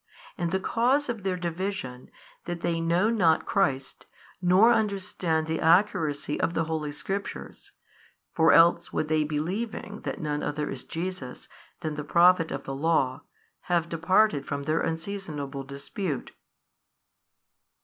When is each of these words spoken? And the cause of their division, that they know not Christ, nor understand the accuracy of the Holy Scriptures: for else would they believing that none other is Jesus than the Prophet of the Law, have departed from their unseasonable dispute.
And 0.35 0.51
the 0.51 0.59
cause 0.59 1.09
of 1.09 1.21
their 1.21 1.37
division, 1.37 2.09
that 2.45 2.61
they 2.61 2.81
know 2.81 3.11
not 3.11 3.45
Christ, 3.45 4.07
nor 4.41 4.73
understand 4.73 5.45
the 5.45 5.59
accuracy 5.61 6.39
of 6.41 6.55
the 6.55 6.63
Holy 6.63 6.91
Scriptures: 6.91 7.73
for 8.33 8.51
else 8.51 8.91
would 8.91 9.09
they 9.09 9.23
believing 9.23 10.01
that 10.01 10.19
none 10.19 10.41
other 10.41 10.71
is 10.71 10.85
Jesus 10.85 11.47
than 11.81 11.93
the 11.93 12.03
Prophet 12.03 12.49
of 12.51 12.63
the 12.63 12.73
Law, 12.73 13.21
have 13.69 13.89
departed 13.89 14.43
from 14.47 14.63
their 14.63 14.81
unseasonable 14.81 15.61
dispute. 15.63 16.31